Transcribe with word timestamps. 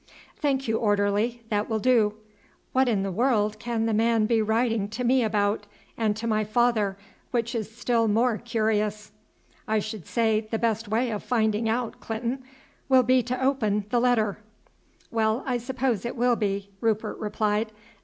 "Thank 0.35 0.67
you, 0.67 0.77
orderly, 0.79 1.43
that 1.49 1.69
will 1.69 1.77
do. 1.77 2.15
What 2.73 2.87
in 2.89 3.03
the 3.03 3.11
world 3.11 3.59
can 3.59 3.85
the 3.85 3.93
man 3.93 4.25
be 4.25 4.41
writing 4.41 4.89
to 4.89 5.03
me 5.03 5.23
about, 5.23 5.67
and 5.95 6.15
to 6.17 6.25
my 6.25 6.43
father, 6.43 6.97
which 7.29 7.53
is 7.53 7.69
still 7.69 8.07
more 8.07 8.39
curious?" 8.39 9.11
"I 9.67 9.77
should 9.77 10.07
say 10.07 10.47
the 10.49 10.57
best 10.57 10.87
way 10.87 11.11
of 11.11 11.21
finding 11.21 11.69
out, 11.69 11.99
Clinton, 11.99 12.41
will 12.89 13.03
be 13.03 13.21
to 13.21 13.45
open 13.45 13.85
the 13.91 13.99
letter." 13.99 14.39
"Well, 15.11 15.43
I 15.45 15.59
suppose 15.59 16.03
it 16.03 16.15
will 16.15 16.35
be," 16.35 16.71
Rupert 16.81 17.19
replied. 17.19 17.71